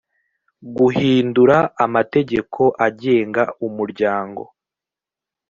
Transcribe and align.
guhindura 0.77 1.57
amategeko 1.85 2.61
agenga 2.87 3.43
umuryango 3.67 4.41